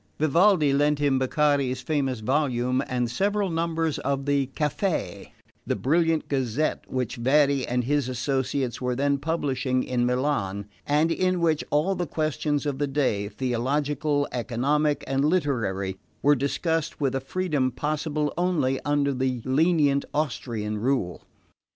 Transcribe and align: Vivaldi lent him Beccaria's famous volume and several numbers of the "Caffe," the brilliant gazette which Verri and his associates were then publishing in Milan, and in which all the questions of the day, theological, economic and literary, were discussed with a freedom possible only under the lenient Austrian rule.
Vivaldi 0.17 0.73
lent 0.73 0.97
him 0.97 1.19
Beccaria's 1.19 1.81
famous 1.81 2.21
volume 2.21 2.81
and 2.87 3.07
several 3.07 3.51
numbers 3.51 3.99
of 3.99 4.25
the 4.25 4.47
"Caffe," 4.55 5.27
the 5.67 5.75
brilliant 5.75 6.27
gazette 6.27 6.83
which 6.87 7.17
Verri 7.21 7.65
and 7.67 7.83
his 7.83 8.09
associates 8.09 8.81
were 8.81 8.95
then 8.95 9.19
publishing 9.19 9.83
in 9.83 10.03
Milan, 10.03 10.65
and 10.87 11.11
in 11.11 11.39
which 11.39 11.63
all 11.69 11.93
the 11.93 12.07
questions 12.07 12.65
of 12.65 12.79
the 12.79 12.87
day, 12.87 13.29
theological, 13.29 14.27
economic 14.31 15.03
and 15.05 15.23
literary, 15.23 15.99
were 16.23 16.33
discussed 16.33 16.99
with 16.99 17.13
a 17.13 17.21
freedom 17.21 17.69
possible 17.71 18.33
only 18.35 18.79
under 18.83 19.13
the 19.13 19.43
lenient 19.45 20.03
Austrian 20.15 20.79
rule. 20.79 21.21